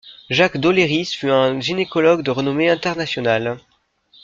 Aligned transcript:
Jacques 0.31 0.57
Doléris 0.57 1.13
fut 1.15 1.29
un 1.29 1.59
gynécologue 1.59 2.23
de 2.23 2.31
renommée 2.31 2.71
internationale. 2.71 3.59